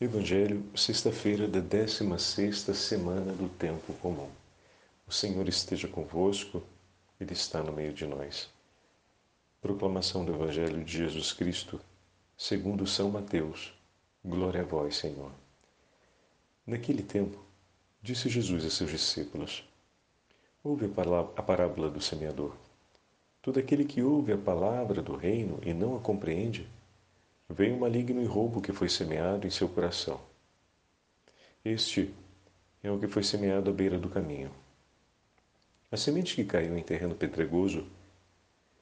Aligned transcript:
Evangelho, 0.00 0.64
sexta-feira 0.76 1.48
da 1.48 1.58
16 1.58 2.56
semana 2.72 3.32
do 3.32 3.48
Tempo 3.48 3.92
Comum. 3.94 4.28
O 5.08 5.12
Senhor 5.12 5.48
esteja 5.48 5.88
convosco, 5.88 6.62
Ele 7.20 7.32
está 7.32 7.64
no 7.64 7.72
meio 7.72 7.92
de 7.92 8.06
nós. 8.06 8.48
Proclamação 9.60 10.24
do 10.24 10.32
Evangelho 10.32 10.84
de 10.84 10.98
Jesus 10.98 11.32
Cristo, 11.32 11.80
segundo 12.36 12.86
São 12.86 13.10
Mateus. 13.10 13.74
Glória 14.24 14.60
a 14.60 14.64
vós, 14.64 14.96
Senhor. 14.98 15.32
Naquele 16.64 17.02
tempo, 17.02 17.36
disse 18.00 18.28
Jesus 18.28 18.64
a 18.64 18.70
seus 18.70 18.92
discípulos: 18.92 19.68
Ouve 20.62 20.88
a 21.36 21.42
parábola 21.42 21.90
do 21.90 22.00
semeador. 22.00 22.54
Todo 23.42 23.58
aquele 23.58 23.84
que 23.84 24.00
ouve 24.00 24.30
a 24.30 24.38
palavra 24.38 25.02
do 25.02 25.16
reino 25.16 25.58
e 25.66 25.74
não 25.74 25.96
a 25.96 26.00
compreende, 26.00 26.68
Vem 27.50 27.72
o 27.72 27.80
maligno 27.80 28.20
e 28.22 28.26
roubo 28.26 28.60
que 28.60 28.74
foi 28.74 28.90
semeado 28.90 29.46
em 29.46 29.50
seu 29.50 29.68
coração. 29.70 30.20
Este 31.64 32.14
é 32.82 32.90
o 32.90 32.98
que 32.98 33.08
foi 33.08 33.22
semeado 33.22 33.70
à 33.70 33.72
beira 33.72 33.98
do 33.98 34.10
caminho. 34.10 34.50
A 35.90 35.96
semente 35.96 36.34
que 36.34 36.44
caiu 36.44 36.76
em 36.76 36.82
terreno 36.82 37.14
pedregoso 37.14 37.86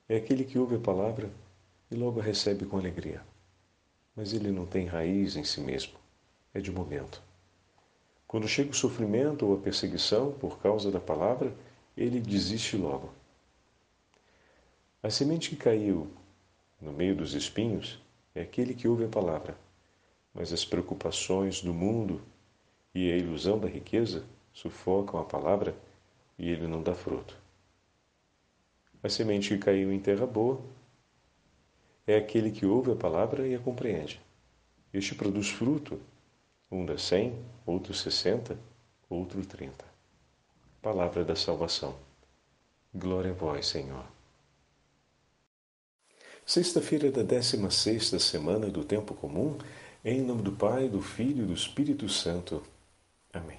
é 0.09 0.17
aquele 0.17 0.45
que 0.45 0.59
ouve 0.59 0.75
a 0.75 0.81
palavra 0.81 1.31
e 1.91 1.95
logo 1.95 2.21
a 2.21 2.25
recebe 2.25 2.67
com 2.67 2.77
alegria. 2.77 3.23
Mas 4.17 4.33
ele 4.33 4.51
não 4.51 4.67
tem 4.67 4.87
raiz 4.87 5.37
em 5.37 5.45
si 5.45 5.61
mesmo, 5.61 5.95
é 6.53 6.61
de 6.61 6.73
momento. 6.73 7.23
Quando 8.27 8.49
chega 8.49 8.71
o 8.71 8.75
sofrimento 8.75 9.47
ou 9.47 9.55
a 9.55 9.61
perseguição 9.61 10.33
por 10.33 10.59
causa 10.59 10.91
da 10.91 10.99
palavra, 10.99 11.55
ele 11.97 12.19
desiste 12.19 12.77
logo. 12.77 13.13
A 15.01 15.09
semente 15.09 15.51
que 15.51 15.57
caiu 15.57 16.11
no 16.81 16.93
meio 16.93 17.15
dos 17.15 17.33
espinhos 17.33 18.05
é 18.37 18.43
aquele 18.43 18.75
que 18.75 18.87
ouve 18.87 19.05
a 19.05 19.09
palavra, 19.09 19.57
mas 20.35 20.53
as 20.53 20.63
preocupações 20.63 21.63
do 21.63 21.73
mundo 21.73 22.21
e 22.95 23.11
a 23.11 23.17
ilusão 23.17 23.59
da 23.59 23.67
riqueza 23.67 24.27
sufocam 24.53 25.19
a 25.19 25.25
palavra 25.25 25.75
e 26.39 26.51
ele 26.51 26.67
não 26.67 26.83
dá 26.83 26.95
fruto. 26.95 27.35
A 29.03 29.09
semente 29.09 29.49
que 29.49 29.59
caiu 29.59 29.91
em 29.91 29.99
terra 29.99 30.27
boa 30.27 30.61
é 32.07 32.17
aquele 32.17 32.51
que 32.51 32.67
ouve 32.67 32.93
a 32.93 32.97
palavra 32.97 33.49
e 33.49 33.55
a 33.55 33.59
compreende. 33.59 34.21
Este 34.93 35.15
produz 35.15 35.49
fruto, 35.49 35.99
um 36.71 36.85
dá 36.85 36.99
cem, 36.99 37.35
outro 37.65 37.95
sessenta, 37.95 38.59
outro 39.09 39.45
trinta. 39.47 39.87
Palavra 40.83 41.25
da 41.25 41.35
salvação. 41.35 41.97
Glória 42.95 43.31
a 43.31 43.35
vós, 43.35 43.67
Senhor. 43.67 44.16
Sexta-feira 46.47 47.11
da 47.11 47.25
16 47.25 48.23
semana 48.23 48.69
do 48.69 48.85
Tempo 48.85 49.15
Comum, 49.15 49.59
em 50.05 50.23
nome 50.23 50.43
do 50.43 50.53
Pai, 50.53 50.89
do 50.89 51.03
Filho 51.03 51.43
e 51.43 51.47
do 51.49 51.53
Espírito 51.53 52.09
Santo. 52.09 52.63
Amém. 53.33 53.59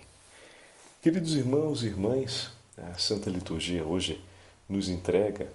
Queridos 1.01 1.35
irmãos 1.35 1.83
e 1.83 1.87
irmãs, 1.87 2.49
a 2.77 2.93
Santa 2.93 3.29
Liturgia 3.29 3.83
hoje 3.83 4.23
nos 4.69 4.87
entrega 4.87 5.51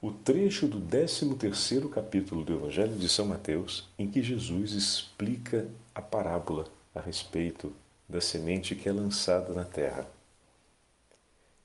o 0.00 0.10
trecho 0.10 0.66
do 0.66 0.80
13º 0.80 1.90
capítulo 1.90 2.42
do 2.42 2.54
Evangelho 2.54 2.96
de 2.96 3.06
São 3.06 3.26
Mateus, 3.26 3.86
em 3.98 4.10
que 4.10 4.22
Jesus 4.22 4.72
explica 4.72 5.68
a 5.94 6.00
parábola 6.00 6.68
a 6.94 7.02
respeito 7.02 7.70
da 8.08 8.22
semente 8.22 8.74
que 8.74 8.88
é 8.88 8.92
lançada 8.92 9.52
na 9.52 9.66
terra. 9.66 10.08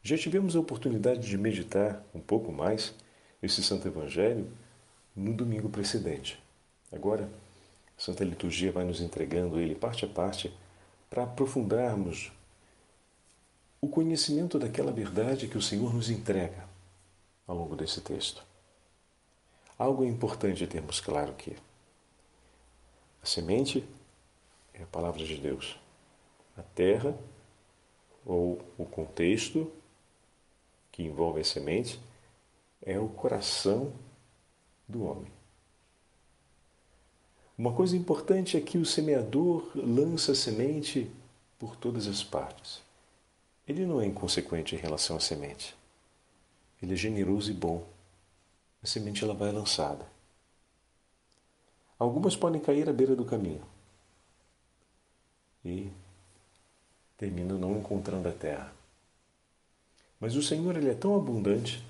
Já 0.04 0.18
tivemos 0.18 0.54
a 0.54 0.60
oportunidade 0.60 1.26
de 1.26 1.38
meditar 1.38 2.04
um 2.14 2.20
pouco 2.20 2.52
mais 2.52 2.94
esse 3.42 3.64
Santo 3.64 3.88
Evangelho 3.88 4.52
no 5.16 5.34
domingo 5.34 5.70
precedente. 5.70 6.42
Agora, 6.92 7.30
a 7.98 8.02
Santa 8.02 8.24
Liturgia 8.24 8.72
vai 8.72 8.84
nos 8.84 9.02
entregando 9.02 9.60
ele 9.60 9.76
parte 9.76 10.06
a 10.06 10.08
parte 10.08 10.56
para 11.10 11.24
aprofundarmos 11.24 12.32
o 13.80 13.88
conhecimento 13.88 14.58
daquela 14.58 14.92
verdade 14.92 15.48
que 15.48 15.58
o 15.58 15.62
Senhor 15.62 15.94
nos 15.94 16.10
entrega 16.10 16.68
ao 17.46 17.56
longo 17.56 17.76
desse 17.76 18.02
texto. 18.02 18.44
Algo 19.78 20.04
é 20.04 20.08
importante 20.08 20.66
termos 20.66 21.00
claro 21.00 21.34
que 21.34 21.56
a 23.22 23.26
semente 23.26 23.88
é 24.74 24.84
a 24.84 24.88
palavra 24.88 25.24
de 25.24 25.38
Deus. 25.38 25.80
A 26.58 26.64
terra, 26.64 27.16
ou 28.26 28.60
o 28.78 28.86
contexto 28.86 29.72
que 30.92 31.04
envolve 31.04 31.42
a 31.42 31.44
semente, 31.44 32.00
é 32.82 33.00
o 33.00 33.08
coração 33.10 33.94
do 34.88 35.04
homem. 35.04 35.32
Uma 37.58 37.74
coisa 37.74 37.98
importante 37.98 38.56
é 38.56 38.62
que 38.62 38.78
o 38.78 38.86
semeador 38.86 39.72
lança 39.76 40.36
semente 40.36 41.12
por 41.58 41.76
todas 41.76 42.08
as 42.08 42.24
partes. 42.24 42.82
Ele 43.68 43.86
não 43.86 44.00
é 44.00 44.06
inconsequente 44.06 44.76
em 44.76 44.78
relação 44.78 45.18
à 45.18 45.20
semente. 45.20 45.76
Ele 46.82 46.94
é 46.94 46.96
generoso 46.96 47.50
e 47.50 47.54
bom. 47.54 47.86
A 48.84 48.88
semente 48.88 49.24
ela 49.24 49.34
vai 49.34 49.52
lançada. 49.52 50.06
Algumas 51.98 52.36
podem 52.36 52.62
cair 52.62 52.88
à 52.88 52.94
beira 52.94 53.16
do 53.16 53.26
caminho 53.26 53.64
e 55.66 55.92
terminam 57.18 57.58
não 57.58 57.78
encontrando 57.78 58.30
a 58.30 58.32
terra. 58.32 58.72
Mas 60.20 60.36
o 60.36 60.44
Senhor 60.44 60.78
ele 60.78 60.90
é 60.90 60.94
tão 60.94 61.16
abundante 61.16 61.84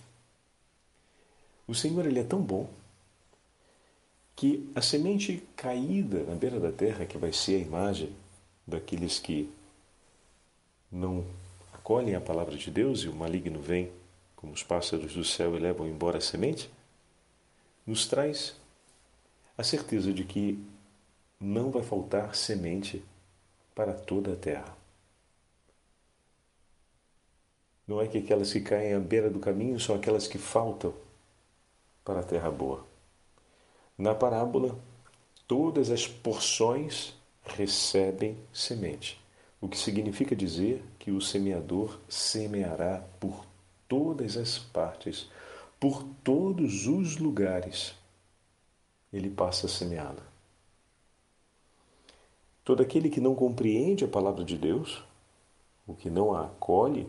o 1.67 1.75
Senhor 1.75 2.05
ele 2.05 2.19
é 2.19 2.23
tão 2.23 2.41
bom 2.41 2.69
que 4.35 4.69
a 4.75 4.81
semente 4.81 5.43
caída 5.55 6.23
na 6.23 6.35
beira 6.35 6.59
da 6.59 6.71
terra, 6.71 7.05
que 7.05 7.17
vai 7.17 7.33
ser 7.33 7.55
a 7.55 7.65
imagem 7.65 8.15
daqueles 8.65 9.19
que 9.19 9.49
não 10.91 11.25
acolhem 11.73 12.15
a 12.15 12.21
palavra 12.21 12.55
de 12.55 12.71
Deus 12.71 13.01
e 13.01 13.09
o 13.09 13.15
maligno 13.15 13.59
vem 13.59 13.91
como 14.35 14.53
os 14.53 14.63
pássaros 14.63 15.13
do 15.13 15.23
céu 15.23 15.55
e 15.55 15.59
levam 15.59 15.87
embora 15.87 16.19
a 16.19 16.21
semente, 16.21 16.69
nos 17.85 18.07
traz 18.07 18.55
a 19.57 19.63
certeza 19.63 20.13
de 20.13 20.23
que 20.23 20.63
não 21.39 21.71
vai 21.71 21.81
faltar 21.81 22.35
semente 22.35 23.03
para 23.73 23.93
toda 23.93 24.33
a 24.33 24.35
terra. 24.35 24.77
Não 27.87 27.99
é 27.99 28.07
que 28.07 28.19
aquelas 28.19 28.53
que 28.53 28.61
caem 28.61 28.93
à 28.93 28.99
beira 28.99 29.29
do 29.29 29.39
caminho 29.39 29.79
são 29.79 29.95
aquelas 29.95 30.27
que 30.27 30.37
faltam 30.37 30.93
para 32.07 32.21
a 32.21 32.23
terra 32.23 32.49
boa. 32.49 32.85
Na 33.97 34.15
parábola, 34.15 34.79
todas 35.45 35.91
as 35.91 36.07
porções 36.07 37.13
recebem 37.43 38.37
semente, 38.53 39.21
o 39.59 39.67
que 39.67 39.77
significa 39.77 40.33
dizer 40.33 40.81
que 40.97 41.11
o 41.11 41.19
semeador 41.19 41.99
semeará 42.07 43.03
por 43.19 43.45
todas 43.89 44.37
as 44.37 44.57
partes, 44.57 45.29
por 45.77 46.01
todos 46.23 46.87
os 46.87 47.17
lugares. 47.17 47.93
Ele 49.11 49.29
passa 49.29 49.67
semeado. 49.67 50.23
Todo 52.63 52.81
aquele 52.81 53.09
que 53.09 53.19
não 53.19 53.35
compreende 53.35 54.05
a 54.05 54.07
palavra 54.07 54.45
de 54.45 54.57
Deus, 54.57 55.03
o 55.85 55.93
que 55.93 56.09
não 56.09 56.33
a 56.33 56.45
acolhe, 56.45 57.05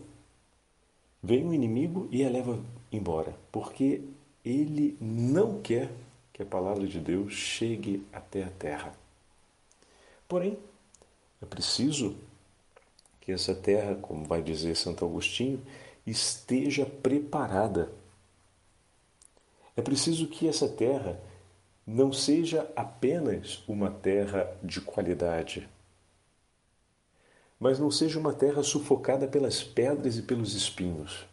vem 1.22 1.47
o 1.47 1.54
inimigo 1.54 2.09
e 2.10 2.25
a 2.25 2.28
leva 2.28 2.59
embora, 2.91 3.36
porque 3.53 4.03
ele 4.44 4.97
não 5.00 5.60
quer 5.60 5.91
que 6.32 6.43
a 6.43 6.47
palavra 6.47 6.87
de 6.87 7.00
Deus 7.00 7.32
chegue 7.32 8.06
até 8.12 8.44
a 8.44 8.50
terra. 8.50 8.94
Porém, 10.28 10.59
é 11.43 11.47
preciso 11.47 12.16
que 13.21 13.32
essa 13.32 13.54
terra, 13.54 13.94
como 13.97 14.25
vai 14.25 14.43
dizer 14.43 14.77
Santo 14.77 15.04
Agostinho, 15.04 15.60
esteja 16.06 16.87
preparada. 16.87 17.91
É 19.77 19.82
preciso 19.82 20.28
que 20.28 20.48
essa 20.48 20.69
terra 20.69 21.21
não 21.87 22.12
seja 22.12 22.71
apenas 22.77 23.62
uma 23.66 23.91
terra 23.91 24.54
de 24.62 24.81
qualidade, 24.81 25.68
mas 27.59 27.78
não 27.78 27.91
seja 27.91 28.18
uma 28.18 28.33
terra 28.33 28.63
sufocada 28.63 29.27
pelas 29.27 29.63
pedras 29.63 30.16
e 30.16 30.22
pelos 30.22 30.54
espinhos. 30.54 31.27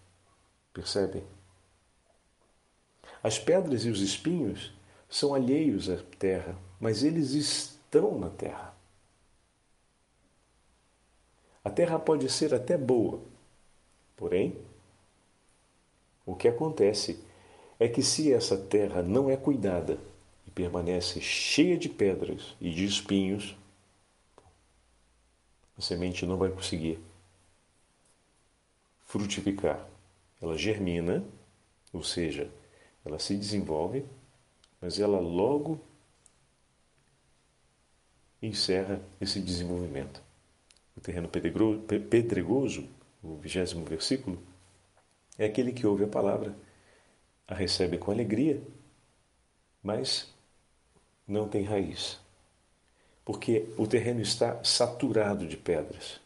Percebem? 0.73 1.23
As 3.25 3.39
pedras 3.39 3.83
e 3.85 3.89
os 3.89 4.01
espinhos 4.01 4.71
são 5.09 5.33
alheios 5.33 5.89
à 5.89 5.97
terra, 6.19 6.55
mas 6.79 7.01
eles 7.01 7.31
estão 7.31 8.19
na 8.19 8.29
terra. 8.29 8.77
A 11.63 11.71
terra 11.71 11.97
pode 11.97 12.29
ser 12.29 12.53
até 12.53 12.77
boa, 12.77 13.19
porém, 14.15 14.55
o 16.23 16.35
que 16.35 16.47
acontece 16.47 17.19
é 17.79 17.87
que 17.87 18.03
se 18.03 18.31
essa 18.31 18.55
terra 18.55 19.01
não 19.01 19.27
é 19.27 19.35
cuidada 19.35 19.97
e 20.45 20.51
permanece 20.51 21.19
cheia 21.19 21.79
de 21.79 21.89
pedras 21.89 22.55
e 22.61 22.69
de 22.69 22.85
espinhos, 22.85 23.57
a 25.75 25.81
semente 25.81 26.27
não 26.27 26.37
vai 26.37 26.51
conseguir 26.51 26.99
frutificar. 29.03 29.83
Ela 30.39 30.55
germina, 30.55 31.25
ou 31.91 32.03
seja, 32.03 32.51
ela 33.05 33.19
se 33.19 33.35
desenvolve, 33.37 34.03
mas 34.81 34.99
ela 34.99 35.19
logo 35.19 35.79
encerra 38.41 38.99
esse 39.21 39.39
desenvolvimento. 39.39 40.21
O 40.97 41.01
terreno 41.01 41.29
pedregoso, 41.29 42.87
o 43.23 43.35
vigésimo 43.35 43.85
versículo, 43.85 44.41
é 45.37 45.45
aquele 45.45 45.71
que 45.71 45.85
ouve 45.85 46.03
a 46.03 46.07
palavra, 46.07 46.55
a 47.47 47.53
recebe 47.53 47.97
com 47.97 48.11
alegria, 48.11 48.61
mas 49.83 50.33
não 51.27 51.47
tem 51.47 51.63
raiz. 51.63 52.19
Porque 53.23 53.67
o 53.77 53.85
terreno 53.87 54.21
está 54.21 54.63
saturado 54.63 55.47
de 55.47 55.57
pedras. 55.57 56.19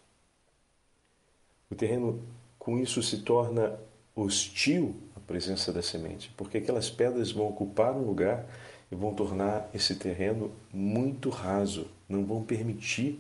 O 1.70 1.76
terreno, 1.76 2.22
com 2.58 2.78
isso, 2.78 3.02
se 3.02 3.22
torna 3.22 3.80
hostil 4.22 4.96
à 5.16 5.20
presença 5.20 5.72
da 5.72 5.82
semente, 5.82 6.32
porque 6.36 6.58
aquelas 6.58 6.90
pedras 6.90 7.32
vão 7.32 7.48
ocupar 7.48 7.94
um 7.94 8.06
lugar 8.06 8.46
e 8.92 8.96
vão 8.96 9.14
tornar 9.14 9.70
esse 9.74 9.96
terreno 9.96 10.52
muito 10.74 11.30
raso, 11.30 11.88
não 12.08 12.26
vão 12.26 12.44
permitir 12.44 13.20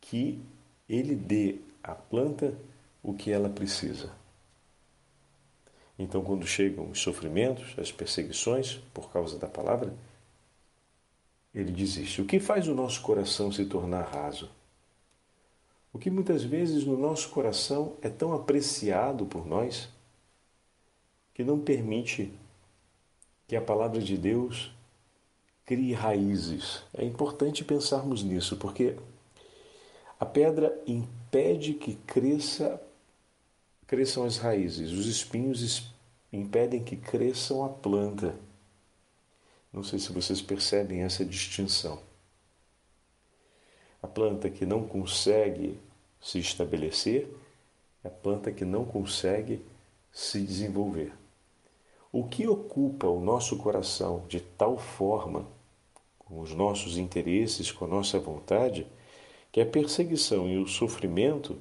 que 0.00 0.40
ele 0.88 1.14
dê 1.14 1.56
à 1.82 1.94
planta 1.94 2.54
o 3.02 3.12
que 3.12 3.30
ela 3.30 3.48
precisa. 3.48 4.10
Então, 5.98 6.22
quando 6.22 6.46
chegam 6.46 6.90
os 6.90 7.00
sofrimentos, 7.00 7.74
as 7.78 7.90
perseguições 7.90 8.80
por 8.94 9.12
causa 9.12 9.38
da 9.38 9.48
palavra, 9.48 9.92
ele 11.54 11.72
desiste. 11.72 12.22
O 12.22 12.24
que 12.24 12.38
faz 12.38 12.68
o 12.68 12.74
nosso 12.74 13.02
coração 13.02 13.50
se 13.50 13.64
tornar 13.64 14.02
raso? 14.02 14.48
O 15.92 15.98
que 15.98 16.10
muitas 16.10 16.44
vezes 16.44 16.84
no 16.84 16.96
nosso 16.96 17.30
coração 17.30 17.96
é 18.00 18.08
tão 18.08 18.32
apreciado 18.32 19.26
por 19.26 19.46
nós 19.46 19.88
que 21.38 21.44
não 21.44 21.60
permite 21.60 22.32
que 23.46 23.54
a 23.54 23.62
palavra 23.62 24.02
de 24.02 24.18
Deus 24.18 24.72
crie 25.64 25.92
raízes. 25.92 26.82
É 26.92 27.04
importante 27.04 27.64
pensarmos 27.64 28.24
nisso, 28.24 28.56
porque 28.56 28.96
a 30.18 30.26
pedra 30.26 30.76
impede 30.84 31.74
que 31.74 31.94
cresça 31.94 32.82
cresçam 33.86 34.24
as 34.24 34.36
raízes, 34.36 34.90
os 34.90 35.06
espinhos 35.06 35.92
impedem 36.32 36.82
que 36.82 36.96
cresçam 36.96 37.64
a 37.64 37.68
planta. 37.68 38.34
Não 39.72 39.84
sei 39.84 40.00
se 40.00 40.10
vocês 40.10 40.42
percebem 40.42 41.02
essa 41.02 41.24
distinção. 41.24 42.00
A 44.02 44.08
planta 44.08 44.50
que 44.50 44.66
não 44.66 44.88
consegue 44.88 45.78
se 46.20 46.40
estabelecer 46.40 47.32
é 48.02 48.08
a 48.08 48.10
planta 48.10 48.50
que 48.50 48.64
não 48.64 48.84
consegue 48.84 49.64
se 50.12 50.40
desenvolver. 50.42 51.12
O 52.10 52.24
que 52.24 52.48
ocupa 52.48 53.06
o 53.06 53.20
nosso 53.20 53.58
coração 53.58 54.24
de 54.28 54.40
tal 54.40 54.78
forma, 54.78 55.46
com 56.18 56.40
os 56.40 56.54
nossos 56.54 56.96
interesses, 56.96 57.70
com 57.70 57.84
a 57.84 57.88
nossa 57.88 58.18
vontade, 58.18 58.86
que 59.52 59.60
a 59.60 59.66
perseguição 59.66 60.48
e 60.48 60.56
o 60.56 60.66
sofrimento 60.66 61.58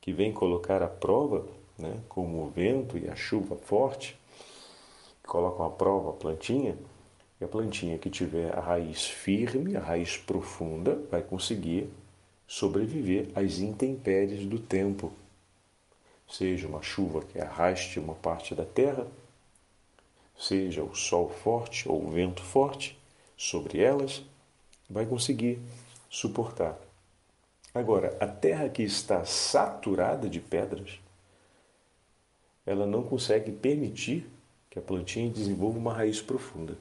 que 0.00 0.12
vem 0.12 0.32
colocar 0.32 0.82
à 0.84 0.86
prova, 0.86 1.44
né, 1.76 2.00
como 2.08 2.44
o 2.44 2.48
vento 2.48 2.96
e 2.96 3.08
a 3.08 3.16
chuva 3.16 3.56
forte, 3.56 4.16
colocam 5.26 5.66
à 5.66 5.70
prova 5.70 6.10
a 6.10 6.12
plantinha, 6.12 6.78
e 7.40 7.44
a 7.44 7.48
plantinha 7.48 7.98
que 7.98 8.08
tiver 8.08 8.56
a 8.56 8.60
raiz 8.60 9.04
firme, 9.04 9.76
a 9.76 9.80
raiz 9.80 10.16
profunda, 10.16 10.94
vai 11.10 11.22
conseguir 11.22 11.90
sobreviver 12.46 13.28
às 13.34 13.58
intempéries 13.58 14.46
do 14.46 14.60
tempo. 14.60 15.12
Seja 16.28 16.68
uma 16.68 16.82
chuva 16.82 17.22
que 17.22 17.40
arraste 17.40 17.98
uma 17.98 18.14
parte 18.14 18.54
da 18.54 18.64
terra, 18.64 19.06
seja 20.38 20.82
o 20.82 20.94
sol 20.94 21.28
forte 21.28 21.88
ou 21.88 22.06
o 22.06 22.10
vento 22.10 22.42
forte 22.42 22.98
sobre 23.36 23.80
elas, 23.80 24.22
vai 24.88 25.06
conseguir 25.06 25.58
suportar. 26.08 26.78
Agora, 27.74 28.16
a 28.20 28.26
terra 28.26 28.68
que 28.68 28.82
está 28.82 29.24
saturada 29.24 30.28
de 30.28 30.40
pedras, 30.40 30.98
ela 32.64 32.86
não 32.86 33.02
consegue 33.02 33.52
permitir 33.52 34.26
que 34.70 34.78
a 34.78 34.82
plantinha 34.82 35.30
desenvolva 35.30 35.78
uma 35.78 35.92
raiz 35.92 36.20
profunda. 36.20 36.76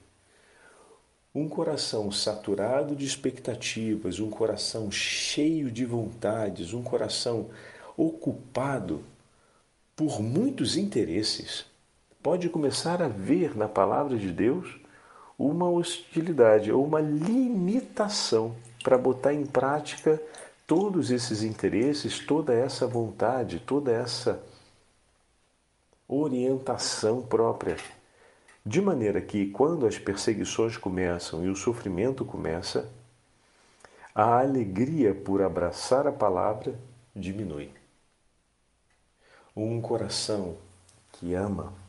Um 1.33 1.49
coração 1.49 2.11
saturado 2.11 2.95
de 2.95 3.05
expectativas, 3.05 4.19
um 4.19 4.29
coração 4.29 4.89
cheio 4.89 5.69
de 5.69 5.85
vontades, 5.85 6.73
um 6.73 6.81
coração 6.81 7.49
ocupado 7.97 9.03
por 9.95 10.21
muitos 10.21 10.77
interesses, 10.77 11.65
pode 12.25 12.49
começar 12.49 13.03
a 13.03 13.07
ver 13.07 13.55
na 13.55 13.67
palavra 13.67 14.17
de 14.17 14.31
Deus 14.31 14.79
uma 15.37 15.69
hostilidade 15.69 16.71
ou 16.71 16.83
uma 16.83 16.99
limitação 16.99 18.55
para 18.83 18.97
botar 18.97 19.31
em 19.31 19.45
prática 19.45 20.19
todos 20.65 21.11
esses 21.11 21.43
interesses, 21.43 22.17
toda 22.17 22.51
essa 22.51 22.87
vontade, 22.87 23.59
toda 23.59 23.91
essa 23.91 24.43
orientação 26.07 27.21
própria. 27.21 27.77
De 28.65 28.81
maneira 28.81 29.21
que, 29.21 29.51
quando 29.51 29.85
as 29.85 29.99
perseguições 29.99 30.77
começam 30.77 31.45
e 31.45 31.47
o 31.47 31.55
sofrimento 31.55 32.25
começa, 32.25 32.89
a 34.15 34.39
alegria 34.39 35.13
por 35.13 35.43
abraçar 35.43 36.07
a 36.07 36.11
palavra 36.11 36.73
diminui. 37.15 37.69
Um 39.55 39.79
coração 39.79 40.57
que 41.11 41.35
ama 41.35 41.84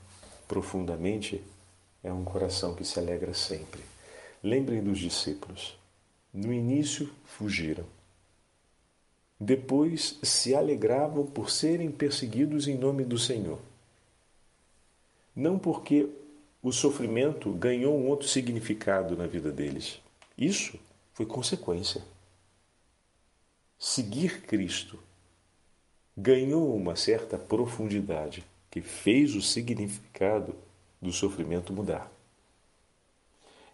profundamente 0.47 1.43
é 2.03 2.13
um 2.13 2.25
coração 2.25 2.75
que 2.75 2.85
se 2.85 2.99
alegra 2.99 3.35
sempre. 3.35 3.81
Lembrem 4.43 4.83
dos 4.83 4.99
discípulos. 4.99 5.77
No 6.33 6.53
início 6.53 7.11
fugiram, 7.25 7.85
depois 9.39 10.19
se 10.23 10.55
alegravam 10.55 11.27
por 11.27 11.51
serem 11.51 11.91
perseguidos 11.91 12.69
em 12.69 12.77
nome 12.77 13.05
do 13.05 13.19
Senhor. 13.19 13.59
Não 15.35 15.59
porque 15.59 16.09
o 16.63 16.73
sofrimento 16.73 17.53
ganhou 17.53 17.99
um 17.99 18.09
outro 18.09 18.27
significado 18.27 19.17
na 19.17 19.27
vida 19.27 19.53
deles. 19.53 20.01
Isso 20.37 20.79
foi 21.13 21.27
consequência. 21.27 22.03
Seguir 23.79 24.43
Cristo 24.43 24.99
ganhou 26.17 26.75
uma 26.75 26.97
certa 26.97 27.37
profundidade 27.37 28.43
que 28.77 28.83
fez 28.83 29.35
o 29.35 29.41
significado 29.41 30.55
do 31.01 31.11
sofrimento 31.11 31.73
mudar. 31.73 32.13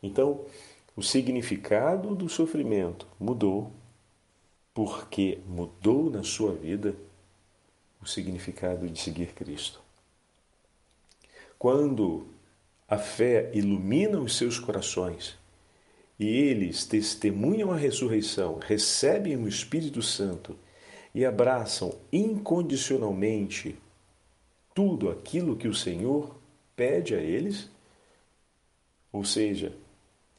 Então, 0.01 0.45
o 0.95 1.03
significado 1.03 2.15
do 2.15 2.29
sofrimento 2.29 3.05
mudou 3.19 3.73
porque 4.73 5.41
mudou 5.45 6.09
na 6.09 6.23
sua 6.23 6.55
vida 6.55 6.95
o 8.01 8.07
significado 8.07 8.89
de 8.89 8.97
seguir 8.97 9.33
Cristo. 9.35 9.83
Quando 11.59 12.29
a 12.87 12.97
fé 12.97 13.51
ilumina 13.53 14.21
os 14.21 14.37
seus 14.37 14.57
corações 14.57 15.37
e 16.17 16.29
eles 16.29 16.85
testemunham 16.85 17.73
a 17.73 17.77
ressurreição, 17.77 18.61
recebem 18.61 19.37
o 19.37 19.49
Espírito 19.49 20.01
Santo 20.01 20.57
e 21.13 21.25
abraçam 21.25 21.93
incondicionalmente 22.13 23.82
tudo 24.75 25.11
aquilo 25.11 25.57
que 25.57 25.69
o 25.69 25.75
Senhor 25.75 26.35
pede 26.75 27.15
a 27.15 27.19
eles, 27.19 27.69
ou 29.13 29.25
seja, 29.25 29.77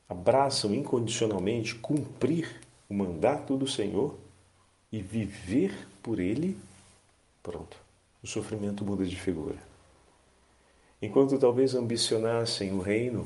abraçam 0.09 0.73
incondicionalmente 0.73 1.75
cumprir 1.75 2.61
o 2.89 2.93
mandato 2.93 3.57
do 3.57 3.67
Senhor, 3.67 4.17
e 4.93 5.01
viver 5.01 5.87
por 6.03 6.19
ele, 6.19 6.55
pronto, 7.41 7.75
o 8.21 8.27
sofrimento 8.27 8.85
muda 8.85 9.03
de 9.03 9.15
figura. 9.15 9.57
Enquanto 11.01 11.39
talvez 11.39 11.73
ambicionassem 11.73 12.71
o 12.71 12.79
reino, 12.79 13.25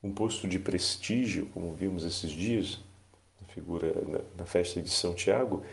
um 0.00 0.14
posto 0.14 0.46
de 0.46 0.60
prestígio, 0.60 1.46
como 1.46 1.74
vimos 1.74 2.04
esses 2.04 2.30
dias, 2.30 2.78
na 3.40 3.48
figura 3.48 3.92
na 4.38 4.46
festa 4.46 4.80
de 4.80 4.88
São 4.88 5.14
Tiago, 5.14 5.64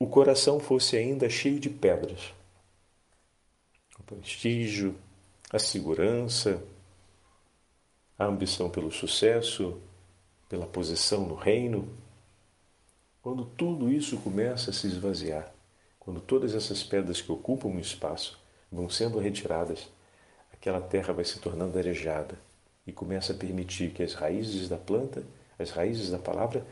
o 0.00 0.06
coração 0.06 0.58
fosse 0.58 0.96
ainda 0.96 1.28
cheio 1.28 1.60
de 1.60 1.68
pedras. 1.68 2.32
O 3.98 4.02
prestígio, 4.02 4.96
a 5.52 5.58
segurança, 5.58 6.64
a 8.18 8.24
ambição 8.24 8.70
pelo 8.70 8.90
sucesso, 8.90 9.78
pela 10.48 10.66
posição 10.66 11.26
no 11.26 11.34
reino, 11.34 11.86
quando 13.20 13.44
tudo 13.44 13.92
isso 13.92 14.16
começa 14.16 14.70
a 14.70 14.72
se 14.72 14.86
esvaziar, 14.86 15.52
quando 15.98 16.18
todas 16.18 16.54
essas 16.54 16.82
pedras 16.82 17.20
que 17.20 17.30
ocupam 17.30 17.68
o 17.68 17.78
espaço 17.78 18.40
vão 18.72 18.88
sendo 18.88 19.18
retiradas, 19.18 19.86
aquela 20.50 20.80
terra 20.80 21.12
vai 21.12 21.26
se 21.26 21.38
tornando 21.40 21.78
arejada 21.78 22.38
e 22.86 22.92
começa 22.92 23.34
a 23.34 23.36
permitir 23.36 23.90
que 23.90 24.02
as 24.02 24.14
raízes 24.14 24.66
da 24.66 24.78
planta, 24.78 25.22
as 25.58 25.70
raízes 25.70 26.10
da 26.10 26.18
palavra, 26.18 26.66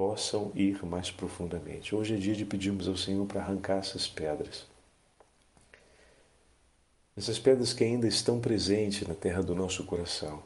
possam 0.00 0.50
ir 0.54 0.82
mais 0.82 1.10
profundamente. 1.10 1.94
Hoje 1.94 2.14
é 2.14 2.16
dia 2.16 2.34
de 2.34 2.46
pedirmos 2.46 2.88
ao 2.88 2.96
Senhor 2.96 3.26
para 3.26 3.42
arrancar 3.42 3.80
essas 3.80 4.08
pedras. 4.08 4.64
Essas 7.14 7.38
pedras 7.38 7.74
que 7.74 7.84
ainda 7.84 8.08
estão 8.08 8.40
presentes 8.40 9.06
na 9.06 9.14
terra 9.14 9.42
do 9.42 9.54
nosso 9.54 9.84
coração. 9.84 10.42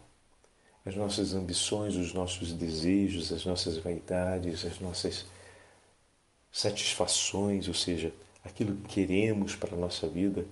as 0.84 0.96
nossas 0.96 1.34
ambições, 1.34 1.94
os 1.94 2.12
nossos 2.12 2.52
desejos, 2.52 3.32
as 3.32 3.46
nossas 3.46 3.78
vaidades, 3.78 4.64
as 4.64 4.80
nossas 4.80 5.24
satisfações, 6.50 7.68
ou 7.68 7.74
seja, 7.74 8.12
aquilo 8.42 8.74
que 8.74 9.06
queremos 9.06 9.54
para 9.54 9.76
a 9.76 9.78
nossa 9.78 10.08
vida, 10.08 10.44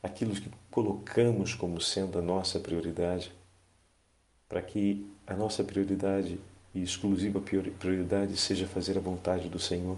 aquilo 0.00 0.32
que 0.32 0.48
colocamos 0.70 1.54
como 1.54 1.80
sendo 1.80 2.20
a 2.20 2.22
nossa 2.22 2.60
prioridade, 2.60 3.32
para 4.48 4.62
que 4.62 5.04
a 5.26 5.34
nossa 5.34 5.64
prioridade 5.64 6.38
e 6.74 6.82
exclusiva 6.82 7.40
prioridade 7.40 8.36
seja 8.36 8.66
fazer 8.66 8.98
a 8.98 9.00
vontade 9.00 9.48
do 9.48 9.58
Senhor. 9.58 9.96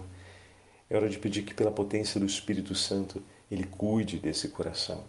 É 0.89 0.95
hora 0.95 1.09
de 1.09 1.17
pedir 1.17 1.43
que, 1.43 1.53
pela 1.53 1.71
potência 1.71 2.19
do 2.19 2.25
Espírito 2.25 2.75
Santo, 2.75 3.21
Ele 3.49 3.65
cuide 3.65 4.19
desse 4.19 4.49
coração, 4.49 5.03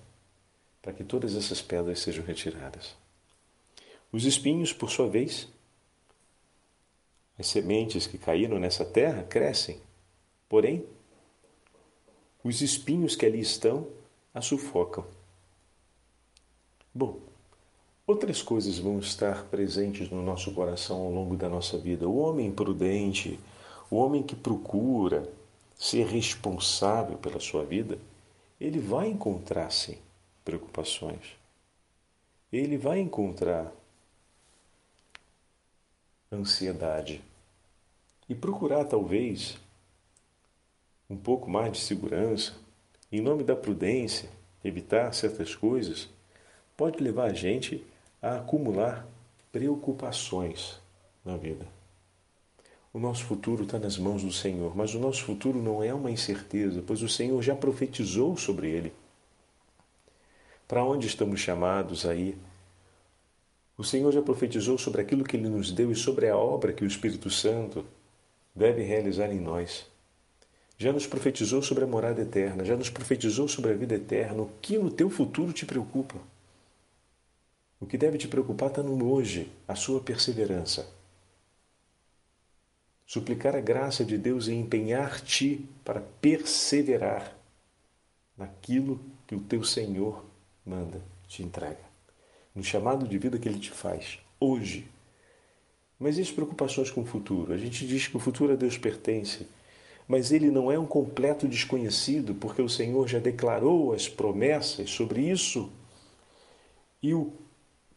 para 0.80 0.92
que 0.92 1.04
todas 1.04 1.36
essas 1.36 1.60
pedras 1.60 2.00
sejam 2.00 2.24
retiradas. 2.24 2.96
Os 4.10 4.24
espinhos, 4.24 4.72
por 4.72 4.90
sua 4.90 5.08
vez, 5.08 5.46
as 7.38 7.46
sementes 7.46 8.06
que 8.06 8.16
caíram 8.16 8.58
nessa 8.58 8.84
terra 8.84 9.22
crescem, 9.22 9.80
porém, 10.48 10.84
os 12.42 12.62
espinhos 12.62 13.14
que 13.14 13.26
ali 13.26 13.40
estão 13.40 13.86
a 14.32 14.40
sufocam. 14.40 15.04
Bom, 16.94 17.27
outras 18.08 18.40
coisas 18.40 18.78
vão 18.78 18.98
estar 18.98 19.44
presentes 19.44 20.08
no 20.08 20.22
nosso 20.22 20.50
coração 20.54 20.96
ao 20.96 21.12
longo 21.12 21.36
da 21.36 21.46
nossa 21.46 21.76
vida. 21.76 22.08
O 22.08 22.16
homem 22.16 22.50
prudente, 22.50 23.38
o 23.90 23.96
homem 23.96 24.22
que 24.22 24.34
procura 24.34 25.30
ser 25.76 26.06
responsável 26.06 27.18
pela 27.18 27.38
sua 27.38 27.66
vida, 27.66 27.98
ele 28.58 28.80
vai 28.80 29.08
encontrar 29.08 29.70
sim 29.70 29.98
preocupações. 30.42 31.36
Ele 32.50 32.78
vai 32.78 32.98
encontrar 32.98 33.70
ansiedade 36.32 37.22
e 38.26 38.34
procurar 38.34 38.86
talvez 38.86 39.58
um 41.10 41.16
pouco 41.16 41.50
mais 41.50 41.72
de 41.72 41.78
segurança, 41.80 42.54
em 43.12 43.20
nome 43.20 43.44
da 43.44 43.54
prudência, 43.54 44.30
evitar 44.64 45.12
certas 45.12 45.54
coisas, 45.54 46.08
pode 46.74 47.02
levar 47.02 47.30
a 47.30 47.34
gente 47.34 47.84
a 48.20 48.36
acumular 48.36 49.06
preocupações 49.52 50.80
na 51.24 51.36
vida. 51.36 51.66
O 52.92 52.98
nosso 52.98 53.24
futuro 53.24 53.64
está 53.64 53.78
nas 53.78 53.98
mãos 53.98 54.22
do 54.22 54.32
Senhor, 54.32 54.76
mas 54.76 54.94
o 54.94 54.98
nosso 54.98 55.22
futuro 55.24 55.62
não 55.62 55.82
é 55.82 55.92
uma 55.92 56.10
incerteza, 56.10 56.82
pois 56.86 57.02
o 57.02 57.08
Senhor 57.08 57.40
já 57.42 57.54
profetizou 57.54 58.36
sobre 58.36 58.68
ele. 58.70 58.92
Para 60.66 60.84
onde 60.84 61.06
estamos 61.06 61.40
chamados 61.40 62.04
aí 62.06 62.36
o 63.78 63.84
Senhor 63.84 64.10
já 64.10 64.20
profetizou 64.20 64.76
sobre 64.76 65.00
aquilo 65.00 65.22
que 65.22 65.36
Ele 65.36 65.48
nos 65.48 65.70
deu 65.70 65.92
e 65.92 65.94
sobre 65.94 66.28
a 66.28 66.36
obra 66.36 66.72
que 66.72 66.82
o 66.82 66.86
Espírito 66.86 67.30
Santo 67.30 67.86
deve 68.52 68.82
realizar 68.82 69.32
em 69.32 69.38
nós. 69.38 69.86
Já 70.76 70.92
nos 70.92 71.06
profetizou 71.06 71.62
sobre 71.62 71.84
a 71.84 71.86
morada 71.86 72.20
eterna, 72.20 72.64
já 72.64 72.76
nos 72.76 72.90
profetizou 72.90 73.46
sobre 73.46 73.70
a 73.70 73.74
vida 73.74 73.94
eterna. 73.94 74.42
O 74.42 74.50
que 74.60 74.76
no 74.76 74.90
teu 74.90 75.08
futuro 75.08 75.52
te 75.52 75.64
preocupa? 75.64 76.16
O 77.80 77.86
que 77.86 77.98
deve 77.98 78.18
te 78.18 78.28
preocupar 78.28 78.70
está 78.70 78.82
no 78.82 79.10
hoje, 79.10 79.52
a 79.66 79.74
sua 79.74 80.00
perseverança. 80.00 80.88
Suplicar 83.06 83.56
a 83.56 83.60
graça 83.60 84.04
de 84.04 84.18
Deus 84.18 84.48
e 84.48 84.52
empenhar-te 84.52 85.66
para 85.84 86.00
perseverar 86.20 87.36
naquilo 88.36 89.00
que 89.26 89.34
o 89.34 89.40
teu 89.40 89.64
Senhor 89.64 90.24
manda, 90.66 91.00
te 91.26 91.42
entrega 91.42 91.88
no 92.58 92.64
chamado 92.64 93.06
de 93.06 93.16
vida 93.16 93.38
que 93.38 93.48
Ele 93.48 93.58
te 93.58 93.70
faz, 93.70 94.18
hoje. 94.40 94.84
Mas 95.98 96.18
e 96.18 96.22
as 96.22 96.30
preocupações 96.30 96.90
com 96.90 97.02
o 97.02 97.06
futuro? 97.06 97.52
A 97.52 97.56
gente 97.56 97.86
diz 97.86 98.08
que 98.08 98.16
o 98.16 98.20
futuro 98.20 98.52
a 98.52 98.56
Deus 98.56 98.76
pertence, 98.76 99.46
mas 100.06 100.32
ele 100.32 100.50
não 100.50 100.70
é 100.70 100.78
um 100.78 100.86
completo 100.86 101.46
desconhecido, 101.46 102.34
porque 102.34 102.60
o 102.60 102.68
Senhor 102.68 103.06
já 103.06 103.18
declarou 103.18 103.92
as 103.92 104.08
promessas 104.08 104.90
sobre 104.90 105.22
isso. 105.30 105.70
E 107.02 107.14
o, 107.14 107.32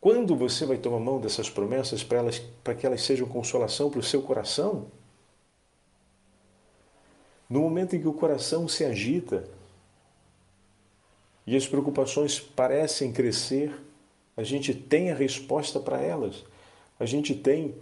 quando 0.01 0.35
você 0.35 0.65
vai 0.65 0.79
tomar 0.79 0.99
mão 0.99 1.21
dessas 1.21 1.47
promessas 1.47 2.03
para, 2.03 2.17
elas, 2.17 2.39
para 2.39 2.73
que 2.73 2.87
elas 2.87 3.03
sejam 3.03 3.27
consolação 3.27 3.91
para 3.91 3.99
o 3.99 4.03
seu 4.03 4.23
coração? 4.23 4.87
No 7.47 7.61
momento 7.61 7.95
em 7.95 8.01
que 8.01 8.07
o 8.07 8.13
coração 8.13 8.67
se 8.67 8.83
agita 8.83 9.47
e 11.45 11.55
as 11.55 11.67
preocupações 11.67 12.39
parecem 12.39 13.13
crescer, 13.13 13.79
a 14.35 14.41
gente 14.41 14.73
tem 14.73 15.11
a 15.11 15.15
resposta 15.15 15.79
para 15.79 16.01
elas. 16.01 16.43
A 16.99 17.05
gente 17.05 17.35
tem 17.35 17.75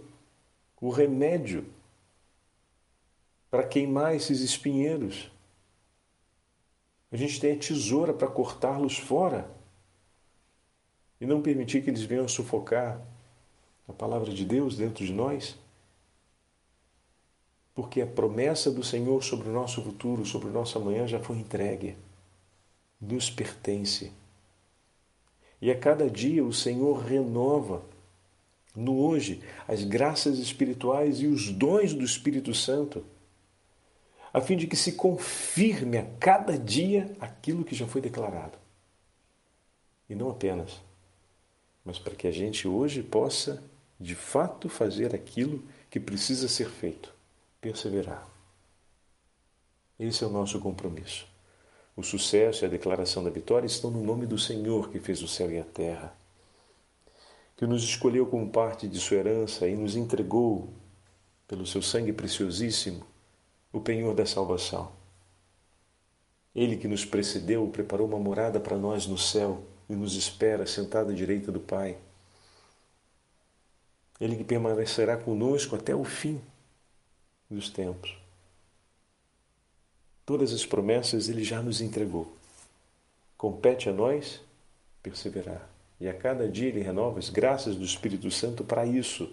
o 0.78 0.90
remédio 0.90 1.64
para 3.50 3.66
queimar 3.66 4.14
esses 4.14 4.42
espinheiros. 4.42 5.30
A 7.10 7.16
gente 7.16 7.40
tem 7.40 7.52
a 7.52 7.58
tesoura 7.58 8.12
para 8.12 8.28
cortá-los 8.28 8.98
fora 8.98 9.58
e 11.20 11.26
não 11.26 11.42
permitir 11.42 11.82
que 11.82 11.90
eles 11.90 12.02
venham 12.02 12.26
sufocar 12.26 13.00
a 13.86 13.92
palavra 13.92 14.32
de 14.32 14.44
Deus 14.44 14.76
dentro 14.76 15.04
de 15.04 15.12
nós. 15.12 15.56
Porque 17.74 18.00
a 18.00 18.06
promessa 18.06 18.70
do 18.70 18.82
Senhor 18.82 19.22
sobre 19.22 19.48
o 19.48 19.52
nosso 19.52 19.82
futuro, 19.82 20.24
sobre 20.24 20.48
o 20.48 20.52
nosso 20.52 20.78
amanhã 20.78 21.06
já 21.06 21.20
foi 21.20 21.36
entregue. 21.36 21.96
Nos 23.00 23.28
pertence. 23.30 24.12
E 25.60 25.70
a 25.70 25.78
cada 25.78 26.08
dia 26.08 26.44
o 26.44 26.52
Senhor 26.52 26.98
renova 27.04 27.82
no 28.74 28.98
hoje 28.98 29.42
as 29.68 29.84
graças 29.84 30.38
espirituais 30.38 31.20
e 31.20 31.26
os 31.26 31.50
dons 31.50 31.92
do 31.92 32.04
Espírito 32.04 32.54
Santo, 32.54 33.04
a 34.32 34.40
fim 34.40 34.56
de 34.56 34.66
que 34.66 34.76
se 34.76 34.92
confirme 34.92 35.98
a 35.98 36.06
cada 36.18 36.56
dia 36.56 37.14
aquilo 37.20 37.64
que 37.64 37.74
já 37.74 37.86
foi 37.86 38.00
declarado. 38.00 38.56
E 40.08 40.14
não 40.14 40.30
apenas, 40.30 40.80
mas 41.84 41.98
para 41.98 42.14
que 42.14 42.26
a 42.26 42.30
gente 42.30 42.68
hoje 42.68 43.02
possa, 43.02 43.62
de 43.98 44.14
fato, 44.14 44.68
fazer 44.68 45.14
aquilo 45.14 45.62
que 45.90 45.98
precisa 45.98 46.48
ser 46.48 46.68
feito, 46.68 47.12
perseverar. 47.60 48.28
Esse 49.98 50.24
é 50.24 50.26
o 50.26 50.30
nosso 50.30 50.58
compromisso. 50.60 51.26
O 51.96 52.02
sucesso 52.02 52.64
e 52.64 52.66
a 52.66 52.70
declaração 52.70 53.22
da 53.22 53.30
vitória 53.30 53.66
estão 53.66 53.90
no 53.90 54.02
nome 54.02 54.26
do 54.26 54.38
Senhor 54.38 54.90
que 54.90 54.98
fez 54.98 55.22
o 55.22 55.28
céu 55.28 55.50
e 55.50 55.58
a 55.58 55.64
terra, 55.64 56.14
que 57.56 57.66
nos 57.66 57.82
escolheu 57.82 58.26
como 58.26 58.48
parte 58.48 58.88
de 58.88 58.98
sua 58.98 59.18
herança 59.18 59.68
e 59.68 59.76
nos 59.76 59.96
entregou, 59.96 60.72
pelo 61.46 61.66
seu 61.66 61.82
sangue 61.82 62.12
preciosíssimo, 62.12 63.04
o 63.72 63.80
penhor 63.80 64.14
da 64.14 64.24
salvação. 64.24 64.92
Ele 66.54 66.76
que 66.76 66.88
nos 66.88 67.04
precedeu 67.04 67.66
preparou 67.68 68.06
uma 68.06 68.18
morada 68.18 68.58
para 68.58 68.78
nós 68.78 69.06
no 69.06 69.18
céu 69.18 69.62
e 69.90 69.94
nos 69.96 70.14
espera 70.14 70.66
sentado 70.66 71.10
à 71.10 71.12
direita 71.12 71.50
do 71.50 71.58
Pai. 71.58 71.98
Ele 74.20 74.36
que 74.36 74.44
permanecerá 74.44 75.16
conosco 75.16 75.74
até 75.74 75.94
o 75.94 76.04
fim 76.04 76.40
dos 77.50 77.68
tempos. 77.68 78.16
Todas 80.24 80.52
as 80.52 80.64
promessas 80.64 81.28
ele 81.28 81.42
já 81.42 81.60
nos 81.60 81.80
entregou. 81.80 82.32
Compete 83.36 83.88
a 83.88 83.92
nós 83.92 84.40
perseverar. 85.02 85.68
E 85.98 86.08
a 86.08 86.14
cada 86.14 86.48
dia 86.48 86.68
ele 86.68 86.80
renova 86.80 87.18
as 87.18 87.28
graças 87.28 87.74
do 87.74 87.84
Espírito 87.84 88.30
Santo 88.30 88.62
para 88.62 88.86
isso. 88.86 89.32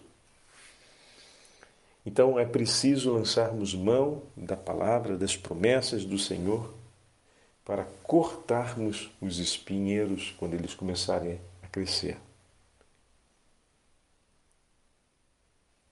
Então 2.04 2.40
é 2.40 2.46
preciso 2.46 3.14
lançarmos 3.14 3.76
mão 3.76 4.24
da 4.36 4.58
palavra, 4.58 5.18
das 5.18 5.38
promessas 5.38 6.04
do 6.04 6.18
Senhor, 6.18 6.74
para 7.67 7.83
cortarmos 8.03 9.12
os 9.19 9.39
espinheiros 9.39 10.33
quando 10.39 10.53
eles 10.53 10.74
começarem 10.74 11.38
a 11.62 11.67
crescer. 11.67 12.17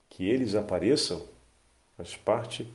Que 0.07 0.29
eles 0.29 0.55
apareçam 0.55 1.27
faz 1.97 2.15
parte 2.15 2.73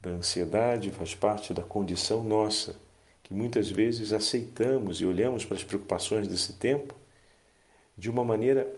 da 0.00 0.10
ansiedade 0.10 0.90
faz 0.90 1.14
parte 1.14 1.54
da 1.54 1.62
condição 1.62 2.24
nossa, 2.24 2.74
que 3.22 3.32
muitas 3.32 3.70
vezes 3.70 4.12
aceitamos 4.12 5.00
e 5.00 5.06
olhamos 5.06 5.44
para 5.44 5.56
as 5.56 5.62
preocupações 5.62 6.26
desse 6.26 6.54
tempo 6.54 6.96
de 7.96 8.10
uma 8.10 8.24
maneira 8.24 8.68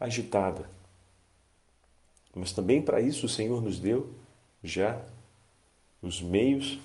agitada. 0.00 0.70
Mas 2.34 2.50
também 2.50 2.80
para 2.80 3.02
isso 3.02 3.26
o 3.26 3.28
Senhor 3.28 3.60
nos 3.60 3.78
deu 3.78 4.10
já 4.64 4.98
os 6.00 6.22
meios 6.22 6.80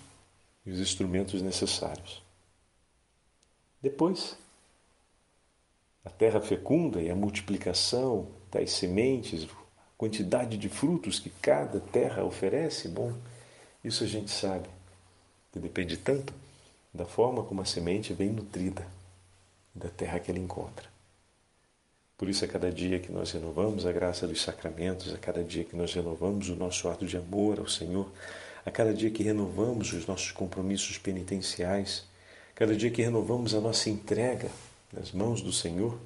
e 0.65 0.71
os 0.71 0.79
instrumentos 0.79 1.41
necessários. 1.41 2.21
Depois, 3.81 4.37
a 6.05 6.09
terra 6.09 6.39
fecunda 6.39 7.01
e 7.01 7.09
a 7.09 7.15
multiplicação 7.15 8.27
das 8.51 8.71
sementes, 8.71 9.45
a 9.45 9.81
quantidade 9.97 10.57
de 10.57 10.69
frutos 10.69 11.19
que 11.19 11.29
cada 11.29 11.79
terra 11.79 12.23
oferece, 12.23 12.87
bom, 12.87 13.13
isso 13.83 14.03
a 14.03 14.07
gente 14.07 14.29
sabe, 14.29 14.69
que 15.51 15.59
depende 15.59 15.97
tanto 15.97 16.33
da 16.93 17.05
forma 17.05 17.43
como 17.43 17.61
a 17.61 17.65
semente 17.65 18.13
vem 18.13 18.29
nutrida 18.29 18.85
da 19.73 19.89
terra 19.89 20.19
que 20.19 20.29
ela 20.29 20.39
encontra. 20.39 20.89
Por 22.17 22.29
isso, 22.29 22.45
a 22.45 22.47
cada 22.47 22.71
dia 22.71 22.99
que 22.99 23.11
nós 23.11 23.31
renovamos 23.31 23.85
a 23.85 23.91
graça 23.91 24.27
dos 24.27 24.41
sacramentos, 24.41 25.11
a 25.11 25.17
cada 25.17 25.43
dia 25.43 25.63
que 25.63 25.75
nós 25.75 25.91
renovamos 25.93 26.49
o 26.49 26.55
nosso 26.55 26.87
ato 26.87 27.03
de 27.05 27.17
amor 27.17 27.59
ao 27.59 27.67
Senhor, 27.67 28.11
a 28.65 28.71
cada 28.71 28.93
dia 28.93 29.09
que 29.09 29.23
renovamos 29.23 29.91
os 29.93 30.05
nossos 30.05 30.31
compromissos 30.31 30.97
penitenciais, 30.97 32.05
cada 32.53 32.75
dia 32.75 32.91
que 32.91 33.01
renovamos 33.01 33.53
a 33.53 33.61
nossa 33.61 33.89
entrega 33.89 34.49
nas 34.91 35.11
mãos 35.11 35.41
do 35.41 35.51
Senhor, 35.51 35.99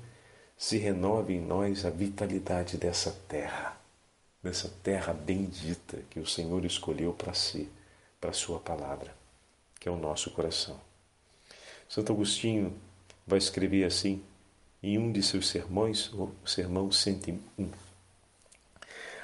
se 0.58 0.78
renove 0.78 1.34
em 1.34 1.42
nós 1.42 1.86
a 1.86 1.90
vitalidade 1.90 2.78
dessa 2.78 3.12
terra, 3.28 3.78
dessa 4.42 4.70
terra 4.84 5.14
bendita 5.14 6.00
que 6.10 6.20
o 6.20 6.26
Senhor 6.26 6.64
escolheu 6.64 7.12
para 7.14 7.34
si, 7.34 7.70
para 8.22 8.32
Sua 8.32 8.60
palavra, 8.60 9.14
que 9.80 9.90
é 9.90 9.92
o 9.92 9.98
nosso 9.98 10.32
coração. 10.32 10.80
Santo 11.90 12.14
Agostinho 12.14 12.74
vai 13.28 13.38
escrever 13.38 13.84
assim 13.84 14.24
em 14.82 14.98
um 14.98 15.12
de 15.12 15.22
seus 15.22 15.48
sermões, 15.50 16.12
o 16.14 16.32
sermão 16.46 16.92
101. 16.92 17.70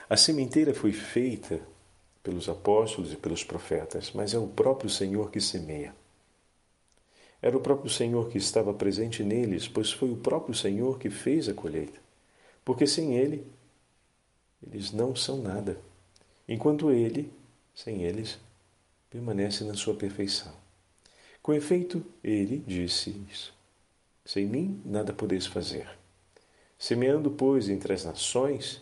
A 0.10 0.18
sementeira 0.18 0.74
foi 0.74 0.92
feita 0.92 1.62
pelos 2.24 2.48
apóstolos 2.48 3.12
e 3.12 3.16
pelos 3.16 3.44
profetas, 3.44 4.12
mas 4.14 4.34
é 4.34 4.38
o 4.38 4.48
próprio 4.48 4.90
Senhor 4.90 5.32
que 5.32 5.42
semeia. 5.42 5.96
Era 7.42 7.58
o 7.58 7.62
próprio 7.62 7.90
Senhor 7.90 8.30
que 8.30 8.38
estava 8.38 8.74
presente 8.74 9.24
neles, 9.24 9.68
pois 9.68 9.92
foi 9.92 10.12
o 10.12 10.18
próprio 10.18 10.54
Senhor 10.54 11.00
que 11.00 11.10
fez 11.10 11.50
a 11.50 11.54
colheita. 11.54 12.00
Porque 12.64 12.86
sem 12.86 13.16
Ele, 13.16 13.46
eles 14.62 14.92
não 14.92 15.16
são 15.16 15.42
nada, 15.42 15.80
enquanto 16.48 16.92
Ele, 16.92 17.32
sem 17.74 18.04
eles, 18.04 18.38
permanece 19.10 19.64
na 19.64 19.74
sua 19.74 19.96
perfeição. 19.96 20.54
Com 21.42 21.54
efeito, 21.54 22.06
Ele 22.24 22.60
disse 22.60 23.10
isso. 23.30 23.52
Sem 24.24 24.46
mim 24.46 24.80
nada 24.86 25.12
podeis 25.12 25.48
fazer. 25.48 25.90
Semeando, 26.78 27.32
pois, 27.32 27.70
entre 27.70 27.94
as 27.94 28.06
nações, 28.06 28.82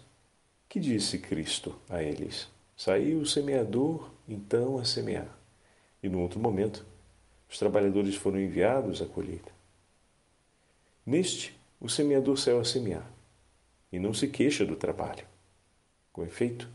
que 0.67 0.79
disse 0.79 1.17
Cristo 1.17 1.74
a 1.89 2.03
eles? 2.03 2.48
Saiu 2.79 3.19
o 3.19 3.25
semeador, 3.25 4.09
então, 4.25 4.77
a 4.77 4.86
semear. 4.86 5.27
E 6.01 6.07
no 6.07 6.21
outro 6.21 6.39
momento, 6.39 6.86
os 7.50 7.59
trabalhadores 7.59 8.15
foram 8.15 8.39
enviados 8.39 9.01
à 9.01 9.05
colheita. 9.05 9.51
Neste, 11.05 11.59
o 11.77 11.89
semeador 11.89 12.38
saiu 12.38 12.57
a 12.57 12.63
semear 12.63 13.05
e 13.91 14.00
não 14.00 14.13
se 14.13 14.29
queixa 14.29 14.65
do 14.65 14.77
trabalho. 14.77 15.25
Com 16.13 16.24
efeito, 16.24 16.69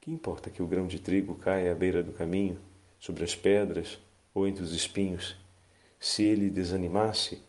que 0.00 0.10
importa 0.10 0.50
que 0.50 0.60
o 0.60 0.66
grão 0.66 0.88
de 0.88 0.98
trigo 0.98 1.36
caia 1.36 1.70
à 1.70 1.74
beira 1.76 2.02
do 2.02 2.10
caminho, 2.10 2.58
sobre 2.98 3.22
as 3.22 3.36
pedras 3.36 3.96
ou 4.34 4.44
entre 4.44 4.64
os 4.64 4.74
espinhos? 4.74 5.36
Se 6.00 6.24
ele 6.24 6.50
desanimasse, 6.50 7.40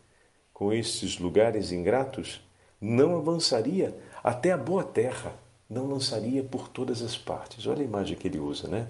com 0.54 0.72
estes 0.72 1.18
lugares 1.18 1.72
ingratos, 1.72 2.40
não 2.80 3.16
avançaria 3.16 3.98
até 4.22 4.52
a 4.52 4.56
boa 4.56 4.84
terra, 4.84 5.36
não 5.70 5.86
lançaria 5.86 6.42
por 6.42 6.68
todas 6.68 7.00
as 7.00 7.16
partes. 7.16 7.64
Olha 7.66 7.82
a 7.82 7.84
imagem 7.84 8.16
que 8.16 8.26
ele 8.26 8.40
usa, 8.40 8.66
né? 8.66 8.88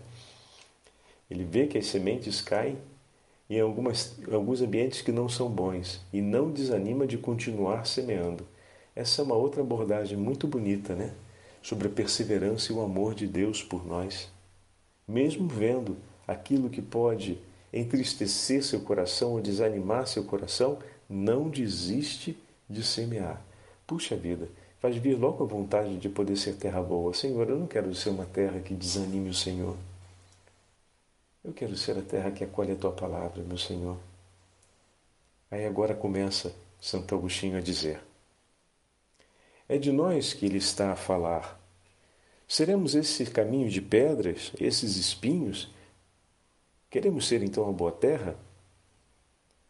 Ele 1.30 1.44
vê 1.44 1.66
que 1.66 1.76
as 1.76 1.87
sementes 1.87 2.40
caem 2.40 2.78
em 3.49 3.60
algumas, 3.60 4.16
alguns 4.32 4.62
ambientes 4.62 5.02
que 5.02 5.12
não 5.12 5.28
são 5.28 5.50
bons 5.50 6.00
e 6.12 6.22
não 6.22 6.50
desanima 6.50 7.06
de 7.06 7.18
continuar 7.18 7.87
semeando. 7.87 8.46
Essa 8.96 9.20
é 9.20 9.25
uma 9.25 9.34
outra 9.34 9.60
abordagem 9.60 10.16
muito 10.16 10.46
bonita, 10.46 10.94
né? 10.94 11.12
Sobre 11.62 11.88
a 11.88 11.90
perseverança 11.90 12.72
e 12.72 12.75
o 12.75 12.80
amor 12.80 13.14
de 13.14 13.26
Deus 13.26 13.62
por 13.62 13.87
nós. 13.87 14.30
Mesmo 15.06 15.46
vendo 15.46 15.96
aquilo 16.26 16.70
que 16.70 16.80
pode 16.80 17.38
entristecer 17.72 18.64
seu 18.64 18.80
coração 18.80 19.32
ou 19.32 19.40
desanimar 19.40 20.06
seu 20.06 20.25
coração, 20.25 20.78
não 21.08 21.49
desiste 21.49 22.37
de 22.68 22.82
semear. 22.82 23.44
Puxa 23.87 24.16
vida, 24.16 24.49
faz 24.80 24.96
vir 24.96 25.14
logo 25.14 25.44
a 25.44 25.46
vontade 25.46 25.99
de 25.99 26.08
poder 26.08 26.37
ser 26.37 26.54
terra 26.54 26.82
boa. 26.82 27.12
Senhor, 27.12 27.49
eu 27.49 27.58
não 27.58 27.66
quero 27.66 27.94
ser 27.94 28.08
uma 28.08 28.25
terra 28.25 28.60
que 28.60 28.75
desanime 28.75 29.28
o 29.28 29.34
Senhor. 29.34 29.76
Eu 31.44 31.52
quero 31.52 31.76
ser 31.76 31.96
a 31.98 32.02
terra 32.02 32.31
que 32.31 32.42
acolhe 32.42 32.72
a 32.72 32.76
tua 32.76 32.92
palavra, 32.92 33.42
meu 33.42 33.59
Senhor. 33.59 33.96
Aí 35.50 35.66
agora 35.66 35.94
começa 35.94 36.55
Santo 36.81 37.14
Agostinho 37.14 37.59
a 37.59 37.61
dizer: 37.61 38.00
É 39.68 39.76
de 39.76 39.92
nós 39.92 40.33
que 40.33 40.46
ele 40.46 40.59
está 40.59 40.92
a 40.92 40.96
falar. 40.96 41.61
Seremos 42.48 42.94
esse 42.94 43.26
caminho 43.26 43.68
de 43.68 43.81
pedras, 43.81 44.52
esses 44.59 44.96
espinhos? 44.96 45.70
Queremos 46.90 47.28
ser 47.28 47.42
então 47.42 47.68
a 47.68 47.72
boa 47.72 47.92
terra? 47.92 48.37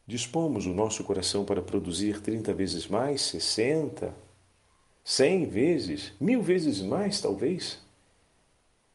Dispomos 0.07 0.67
o 0.67 0.75
nosso 0.75 1.05
coração 1.05 1.45
para 1.45 1.61
produzir 1.61 2.21
30 2.21 2.55
vezes 2.55 2.87
mais, 2.87 3.21
60, 3.23 4.13
100 5.05 5.47
vezes, 5.47 6.13
mil 6.21 6.43
vezes 6.43 6.81
mais, 6.81 7.21
talvez? 7.21 7.79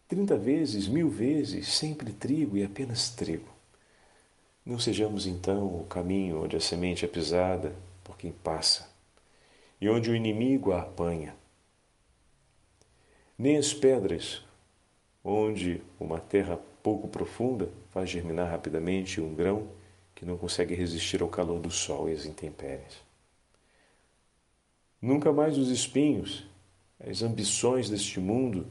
30 0.07 0.37
vezes, 0.37 0.87
mil 0.87 1.09
vezes, 1.09 1.67
sempre 1.73 2.13
trigo 2.13 2.57
e 2.57 2.63
apenas 2.63 3.09
trigo. 3.09 3.49
Não 4.65 4.79
sejamos 4.79 5.27
então 5.27 5.65
o 5.65 5.85
caminho 5.85 6.43
onde 6.43 6.55
a 6.55 6.59
semente 6.59 7.05
é 7.05 7.07
pisada 7.07 7.75
por 8.03 8.17
quem 8.17 8.31
passa 8.31 8.89
e 9.79 9.89
onde 9.89 10.09
o 10.09 10.15
inimigo 10.15 10.71
a 10.71 10.81
apanha. 10.81 11.35
Nem 13.37 13.57
as 13.57 13.73
pedras, 13.73 14.43
onde 15.23 15.81
uma 15.99 16.19
terra 16.19 16.59
pouco 16.81 17.07
profunda 17.07 17.69
faz 17.91 18.09
germinar 18.09 18.49
rapidamente 18.49 19.19
um 19.19 19.33
grão 19.33 19.67
que 20.13 20.25
não 20.25 20.37
consegue 20.37 20.73
resistir 20.73 21.21
ao 21.21 21.27
calor 21.27 21.59
do 21.59 21.69
sol 21.69 22.09
e 22.09 22.13
às 22.13 22.25
intempéries. 22.25 23.04
Nunca 25.05 25.31
mais 25.31 25.55
os 25.55 25.69
espinhos, 25.69 26.47
as 26.99 27.21
ambições 27.21 27.91
deste 27.91 28.19
mundo, 28.19 28.65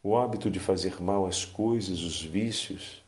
o 0.00 0.16
hábito 0.16 0.48
de 0.48 0.60
fazer 0.60 1.02
mal 1.02 1.26
às 1.26 1.44
coisas, 1.44 2.00
os 2.02 2.22
vícios, 2.22 3.02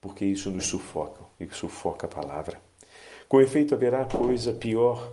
porque 0.00 0.24
isso 0.24 0.50
nos 0.50 0.66
sufoca 0.66 1.20
e 1.38 1.46
sufoca 1.54 2.08
a 2.08 2.10
palavra. 2.10 2.60
Com 3.28 3.40
efeito, 3.40 3.76
haverá 3.76 4.04
coisa 4.04 4.52
pior 4.52 5.12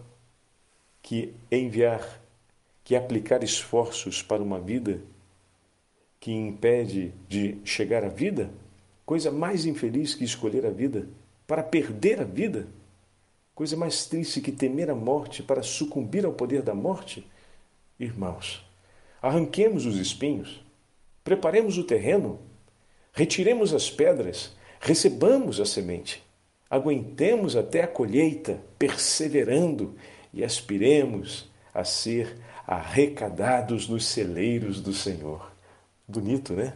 que 1.03 1.35
enviar, 1.51 2.19
que 2.83 2.95
aplicar 2.95 3.43
esforços 3.43 4.23
para 4.23 4.41
uma 4.41 4.59
vida 4.59 5.03
que 6.19 6.31
impede 6.31 7.13
de 7.29 7.59
chegar 7.63 8.03
à 8.03 8.09
vida? 8.09 8.49
Coisa 9.05 9.29
mais 9.29 9.67
infeliz 9.67 10.15
que 10.15 10.23
escolher 10.23 10.65
a 10.65 10.71
vida 10.71 11.07
para 11.45 11.61
perder 11.61 12.21
a 12.21 12.25
vida? 12.25 12.67
Coisa 13.53 13.75
mais 13.75 14.05
triste 14.05 14.41
que 14.41 14.51
temer 14.51 14.89
a 14.89 14.95
morte 14.95 15.43
para 15.43 15.61
sucumbir 15.61 16.25
ao 16.25 16.33
poder 16.33 16.61
da 16.61 16.73
morte? 16.73 17.25
Irmãos, 17.99 18.65
arranquemos 19.21 19.85
os 19.85 19.97
espinhos, 19.97 20.63
preparemos 21.23 21.77
o 21.77 21.83
terreno, 21.83 22.39
retiremos 23.13 23.73
as 23.73 23.89
pedras, 23.89 24.55
recebamos 24.79 25.59
a 25.59 25.65
semente, 25.65 26.23
aguentemos 26.69 27.55
até 27.55 27.83
a 27.83 27.87
colheita, 27.87 28.59
perseverando 28.79 29.95
e 30.33 30.43
aspiremos 30.43 31.49
a 31.73 31.83
ser 31.83 32.37
arrecadados 32.65 33.87
nos 33.87 34.05
celeiros 34.05 34.81
do 34.81 34.93
Senhor. 34.93 35.51
Bonito, 36.07 36.53
né? 36.53 36.73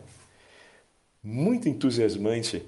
muito 1.25 1.67
entusiasmante 1.67 2.63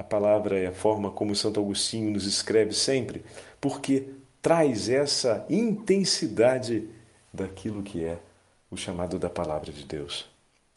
a 0.00 0.02
palavra 0.02 0.58
e 0.58 0.66
a 0.66 0.72
forma 0.72 1.10
como 1.10 1.36
Santo 1.36 1.60
Agostinho 1.60 2.10
nos 2.10 2.24
escreve 2.24 2.72
sempre, 2.72 3.22
porque 3.60 4.08
traz 4.40 4.88
essa 4.88 5.44
intensidade 5.50 6.88
daquilo 7.30 7.82
que 7.82 8.02
é 8.02 8.18
o 8.70 8.78
chamado 8.78 9.18
da 9.18 9.28
palavra 9.28 9.70
de 9.70 9.84
Deus. 9.84 10.26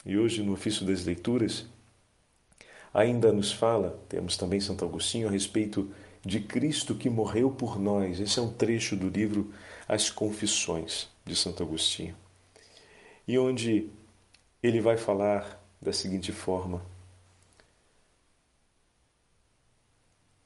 E 0.06 0.18
hoje, 0.18 0.44
no 0.44 0.52
ofício 0.52 0.86
das 0.86 1.06
leituras, 1.06 1.66
ainda 2.94 3.32
nos 3.32 3.54
fala, 3.54 3.98
temos 4.10 4.36
também 4.36 4.60
Santo 4.60 4.84
Agostinho, 4.84 5.30
a 5.30 5.32
respeito 5.32 5.90
de 6.22 6.42
Cristo 6.42 6.94
que 6.94 7.10
morreu 7.10 7.50
por 7.50 7.80
nós. 7.80 8.20
Esse 8.20 8.40
é 8.40 8.42
um 8.42 8.52
trecho 8.52 8.98
do 8.98 9.08
livro 9.08 9.54
As 9.88 10.10
Confissões 10.10 11.08
de 11.24 11.34
Santo 11.34 11.64
Agostinho. 11.64 12.16
E 13.26 13.40
onde 13.40 13.90
ele 14.62 14.82
vai 14.82 14.98
falar 14.98 15.64
da 15.82 15.94
seguinte 15.94 16.34
forma: 16.34 16.82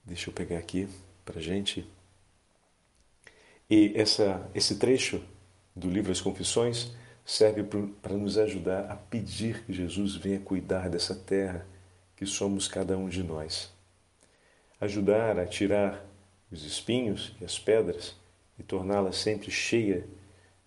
Deixa 0.07 0.29
eu 0.29 0.33
pegar 0.33 0.57
aqui 0.57 0.87
para 1.25 1.41
gente. 1.41 1.85
E 3.69 3.91
essa, 3.93 4.49
esse 4.55 4.77
trecho 4.77 5.21
do 5.75 5.89
livro 5.89 6.13
As 6.13 6.21
Confissões 6.21 6.93
serve 7.25 7.61
para 8.01 8.13
nos 8.13 8.37
ajudar 8.37 8.89
a 8.89 8.95
pedir 8.95 9.65
que 9.65 9.73
Jesus 9.73 10.15
venha 10.15 10.39
cuidar 10.39 10.89
dessa 10.89 11.13
terra 11.13 11.67
que 12.15 12.25
somos 12.25 12.69
cada 12.69 12.97
um 12.97 13.09
de 13.09 13.21
nós. 13.21 13.69
Ajudar 14.79 15.37
a 15.37 15.45
tirar 15.45 16.01
os 16.49 16.63
espinhos 16.63 17.35
e 17.41 17.43
as 17.43 17.59
pedras 17.59 18.15
e 18.57 18.63
torná-la 18.63 19.11
sempre 19.11 19.51
cheia 19.51 20.07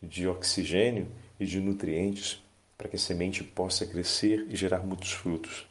de 0.03 0.29
oxigênio 0.29 1.11
e 1.39 1.47
de 1.47 1.61
nutrientes 1.61 2.43
para 2.77 2.91
que 2.91 2.97
a 2.97 2.99
semente 2.99 3.43
possa 3.43 3.87
crescer 3.87 4.47
e 4.51 4.55
gerar 4.55 4.81
muitos 4.81 5.13
frutos. 5.13 5.67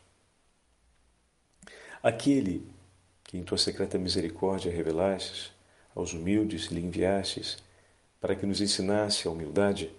Aquele 2.01 2.65
que 3.29 3.37
em 3.37 3.43
tua 3.43 3.59
secreta 3.59 3.95
misericórdia 3.99 4.71
revelastes, 4.71 5.51
aos 5.93 6.13
humildes 6.13 6.65
lhe 6.71 6.81
enviastes, 6.81 7.59
para 8.19 8.35
que 8.35 8.43
nos 8.43 8.59
ensinasse 8.59 9.27
a 9.27 9.31
humildade, 9.31 9.91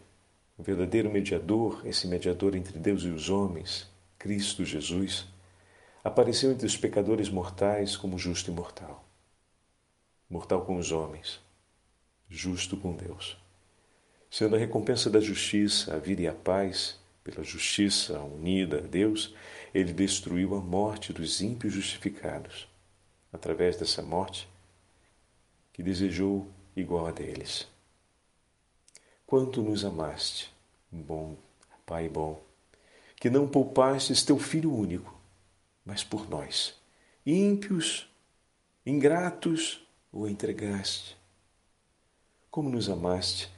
o 0.58 0.64
verdadeiro 0.64 1.08
mediador, 1.08 1.80
esse 1.86 2.08
mediador 2.08 2.56
entre 2.56 2.76
Deus 2.76 3.04
e 3.04 3.08
os 3.08 3.30
homens, 3.30 3.88
Cristo 4.18 4.64
Jesus, 4.64 5.28
apareceu 6.02 6.50
entre 6.50 6.66
os 6.66 6.76
pecadores 6.76 7.28
mortais 7.28 7.96
como 7.96 8.18
justo 8.18 8.50
e 8.50 8.52
mortal. 8.54 9.04
Mortal 10.28 10.64
com 10.64 10.76
os 10.76 10.90
homens, 10.90 11.38
justo 12.28 12.76
com 12.76 12.96
Deus. 12.96 13.38
Sendo 14.28 14.56
a 14.56 14.58
recompensa 14.58 15.08
da 15.08 15.20
justiça 15.20 15.94
a 15.94 15.98
vida 16.00 16.22
e 16.22 16.26
a 16.26 16.34
paz, 16.34 16.98
pela 17.22 17.44
justiça 17.44 18.18
unida 18.18 18.78
a 18.78 18.80
Deus, 18.80 19.32
ele 19.72 19.92
destruiu 19.92 20.56
a 20.56 20.60
morte 20.60 21.12
dos 21.12 21.40
ímpios 21.40 21.72
justificados. 21.72 22.68
Através 23.32 23.76
dessa 23.76 24.02
morte, 24.02 24.48
que 25.72 25.82
desejou 25.82 26.46
igual 26.74 27.06
a 27.06 27.12
deles. 27.12 27.68
Quanto 29.26 29.62
nos 29.62 29.84
amaste, 29.84 30.52
bom 30.90 31.36
Pai 31.90 32.08
bom, 32.08 32.40
que 33.16 33.28
não 33.28 33.48
poupastes 33.48 34.22
teu 34.22 34.38
Filho 34.38 34.72
único, 34.72 35.12
mas 35.84 36.04
por 36.04 36.30
nós, 36.30 36.72
ímpios, 37.26 38.08
ingratos, 38.86 39.84
o 40.12 40.28
entregaste. 40.28 41.16
Como 42.48 42.70
nos 42.70 42.88
amaste, 42.88 43.50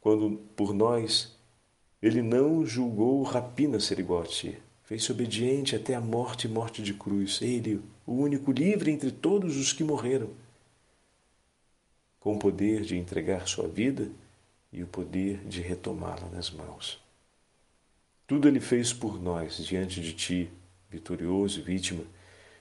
quando 0.00 0.38
por 0.56 0.72
nós 0.72 1.36
ele 2.00 2.22
não 2.22 2.64
julgou 2.64 3.22
rapina 3.22 3.78
ser 3.78 3.98
igual 3.98 4.22
a 4.22 4.26
ti, 4.26 4.58
fez-se 4.84 5.10
obediente 5.10 5.74
até 5.74 5.94
a 5.94 6.00
morte 6.00 6.46
e 6.46 6.50
morte 6.50 6.82
de 6.82 6.94
cruz, 6.94 7.40
ele, 7.42 7.82
o 8.06 8.12
único 8.12 8.52
livre 8.52 8.90
entre 8.90 9.10
todos 9.10 9.56
os 9.56 9.72
que 9.72 9.82
morreram 9.84 10.30
com 12.24 12.36
o 12.36 12.38
poder 12.38 12.80
de 12.80 12.96
entregar 12.96 13.46
sua 13.46 13.68
vida 13.68 14.10
e 14.72 14.82
o 14.82 14.86
poder 14.86 15.44
de 15.46 15.60
retomá-la 15.60 16.26
nas 16.30 16.50
mãos. 16.50 16.98
Tudo 18.26 18.48
ele 18.48 18.60
fez 18.60 18.94
por 18.94 19.20
nós 19.20 19.58
diante 19.58 20.00
de 20.00 20.14
ti, 20.14 20.50
vitorioso 20.90 21.60
e 21.60 21.62
vítima. 21.62 22.02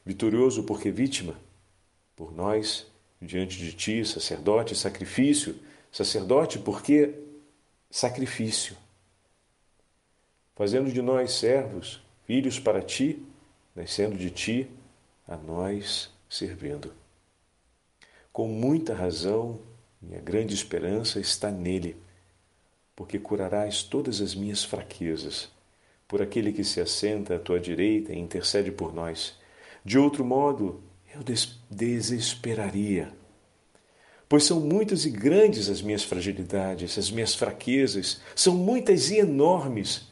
Vitorioso 0.05 0.63
porque 0.63 0.91
vítima, 0.91 1.39
por 2.13 2.35
nós, 2.35 2.85
diante 3.21 3.57
de 3.57 3.71
ti, 3.71 4.03
sacerdote, 4.03 4.75
sacrifício, 4.75 5.55
sacerdote 5.89 6.59
porque 6.59 7.15
sacrifício. 7.89 8.75
Fazendo 10.55 10.91
de 10.91 11.01
nós 11.01 11.31
servos, 11.31 12.02
filhos 12.25 12.59
para 12.59 12.81
ti, 12.81 13.23
nascendo 13.75 14.17
de 14.17 14.29
ti, 14.29 14.69
a 15.27 15.37
nós 15.37 16.09
servindo. 16.29 16.93
Com 18.31 18.47
muita 18.47 18.93
razão, 18.93 19.59
minha 20.01 20.19
grande 20.19 20.53
esperança 20.53 21.19
está 21.19 21.51
nele, 21.51 21.95
porque 22.95 23.19
curarás 23.19 23.83
todas 23.83 24.21
as 24.21 24.35
minhas 24.35 24.63
fraquezas, 24.63 25.49
por 26.07 26.21
aquele 26.21 26.51
que 26.51 26.63
se 26.63 26.81
assenta 26.81 27.35
à 27.35 27.39
tua 27.39 27.59
direita 27.59 28.13
e 28.13 28.19
intercede 28.19 28.71
por 28.71 28.93
nós. 28.93 29.37
De 29.85 29.97
outro 29.97 30.23
modo, 30.23 30.81
eu 31.13 31.23
des 31.23 31.59
desesperaria. 31.69 33.13
Pois 34.27 34.45
são 34.45 34.59
muitas 34.59 35.05
e 35.05 35.11
grandes 35.11 35.69
as 35.69 35.81
minhas 35.81 36.03
fragilidades, 36.03 36.97
as 36.97 37.11
minhas 37.11 37.35
fraquezas, 37.35 38.21
são 38.35 38.55
muitas 38.55 39.11
e 39.11 39.17
enormes. 39.17 40.11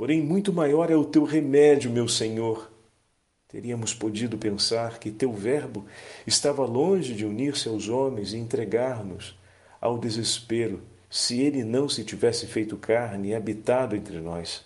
Porém, 0.00 0.22
muito 0.22 0.50
maior 0.50 0.90
é 0.90 0.96
o 0.96 1.04
teu 1.04 1.24
remédio, 1.24 1.90
meu 1.90 2.08
Senhor. 2.08 2.72
Teríamos 3.46 3.92
podido 3.92 4.38
pensar 4.38 4.98
que 4.98 5.10
teu 5.10 5.30
Verbo 5.30 5.84
estava 6.26 6.64
longe 6.64 7.12
de 7.12 7.26
unir-se 7.26 7.68
aos 7.68 7.86
homens 7.90 8.32
e 8.32 8.38
entregar-nos 8.38 9.38
ao 9.78 9.98
desespero, 9.98 10.80
se 11.10 11.42
ele 11.42 11.62
não 11.62 11.86
se 11.86 12.02
tivesse 12.02 12.46
feito 12.46 12.78
carne 12.78 13.28
e 13.28 13.34
habitado 13.34 13.94
entre 13.94 14.18
nós. 14.22 14.64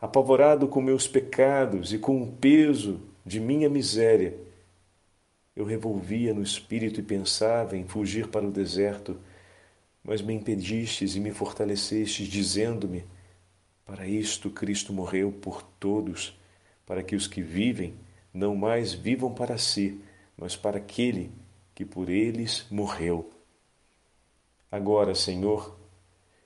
Apavorado 0.00 0.66
com 0.68 0.80
meus 0.80 1.06
pecados 1.06 1.92
e 1.92 1.98
com 1.98 2.22
o 2.22 2.32
peso 2.32 3.02
de 3.26 3.38
minha 3.38 3.68
miséria, 3.68 4.34
eu 5.54 5.66
revolvia 5.66 6.32
no 6.32 6.42
espírito 6.42 6.98
e 6.98 7.02
pensava 7.02 7.76
em 7.76 7.84
fugir 7.84 8.28
para 8.28 8.48
o 8.48 8.50
deserto, 8.50 9.18
mas 10.02 10.22
me 10.22 10.32
impedistes 10.32 11.14
e 11.14 11.20
me 11.20 11.30
fortalecestes, 11.30 12.26
dizendo-me: 12.26 13.04
Para 13.88 14.06
isto 14.06 14.50
Cristo 14.50 14.92
morreu 14.92 15.32
por 15.32 15.62
todos 15.80 16.38
para 16.84 17.02
que 17.02 17.16
os 17.16 17.26
que 17.26 17.40
vivem 17.40 17.94
não 18.34 18.54
mais 18.54 18.92
vivam 18.92 19.32
para 19.32 19.56
si, 19.56 19.98
mas 20.36 20.54
para 20.54 20.76
aquele 20.76 21.32
que 21.74 21.86
por 21.86 22.10
eles 22.10 22.66
morreu. 22.70 23.30
Agora, 24.70 25.14
Senhor, 25.14 25.74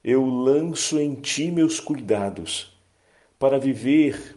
eu 0.04 0.24
lanço 0.24 1.00
em 1.00 1.16
ti 1.16 1.50
meus 1.50 1.80
cuidados 1.80 2.78
para 3.40 3.58
viver 3.58 4.36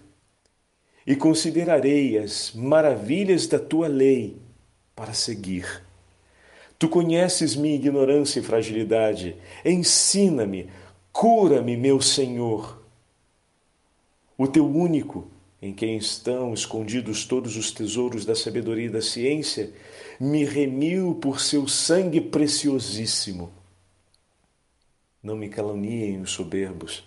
e 1.06 1.15
considerarei 1.15 2.18
as 2.18 2.54
maravilhas 2.56 3.46
da 3.46 3.60
tua 3.60 3.88
lei 3.88 4.41
para 4.96 5.13
seguir. 5.13 5.84
Tu 6.80 6.89
conheces 6.89 7.56
minha 7.56 7.76
ignorância 7.76 8.39
e 8.39 8.44
fragilidade. 8.44 9.38
Ensina-me, 9.63 10.72
cura-me, 11.13 11.78
meu 11.78 12.02
Senhor. 12.02 12.84
O 14.38 14.48
teu 14.48 14.67
único 14.67 15.30
em 15.65 15.74
quem 15.74 15.98
estão 15.98 16.54
escondidos 16.54 17.26
todos 17.26 17.58
os 17.58 17.71
tesouros 17.71 18.24
da 18.24 18.36
sabedoria 18.36 18.86
e 18.86 18.89
da 18.89 19.02
ciência, 19.02 19.74
me 20.19 20.43
remiu 20.45 21.15
por 21.15 21.39
seu 21.39 21.67
sangue 21.67 22.21
preciosíssimo. 22.21 23.52
Não 25.24 25.36
me 25.36 25.50
caluniem 25.50 26.21
os 26.21 26.30
soberbos, 26.30 27.04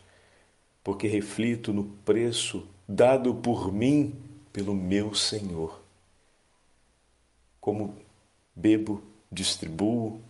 porque 0.83 1.07
reflito 1.07 1.73
no 1.73 1.85
preço 2.05 2.67
dado 2.88 3.33
por 3.33 3.73
mim 3.73 4.12
pelo 4.53 4.75
meu 4.75 5.14
Senhor. 5.14 5.81
Como 7.61 7.95
bebo, 8.57 9.03
distribuo, 9.31 10.21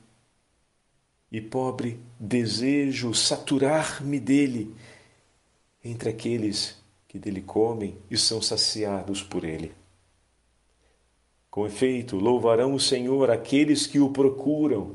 e 1.33 1.41
pobre, 1.41 1.99
desejo 2.21 3.15
saturar-me 3.15 4.21
dele 4.21 4.75
entre 5.83 6.11
aqueles 6.11 6.78
que 7.09 7.19
dele 7.19 7.41
comem 7.41 7.99
e 8.11 8.19
são 8.19 8.41
saciados 8.43 9.23
por 9.23 9.43
ele. 9.43 9.75
Com 11.51 11.67
efeito, 11.67 12.17
louvarão 12.17 12.75
o 12.75 12.79
Senhor 12.79 13.31
aqueles 13.31 13.87
que 13.87 13.99
o 13.99 14.11
procuram. 14.11 14.95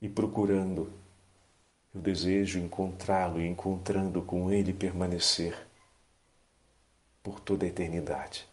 E 0.00 0.08
procurando, 0.08 0.92
eu 1.92 2.00
desejo 2.00 2.60
encontrá-lo 2.60 3.40
e 3.40 3.48
encontrando 3.48 4.22
com 4.22 4.52
ele 4.52 4.72
permanecer 4.72 5.66
por 7.22 7.40
toda 7.40 7.66
a 7.66 7.68
eternidade. 7.68 8.46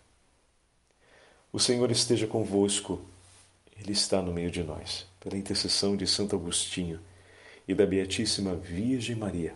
O 1.51 1.59
Senhor 1.59 1.91
esteja 1.91 2.25
convosco, 2.25 2.99
Ele 3.79 3.91
está 3.91 4.19
no 4.23 4.33
meio 4.33 4.49
de 4.49 4.63
nós, 4.63 5.05
pela 5.19 5.37
intercessão 5.37 5.95
de 5.95 6.07
Santo 6.07 6.35
Agostinho 6.35 6.99
e 7.67 7.75
da 7.75 7.85
Beatíssima 7.85 8.55
Virgem 8.55 9.15
Maria 9.15 9.55